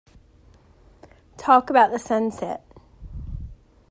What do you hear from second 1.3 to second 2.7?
Talk about the sunset.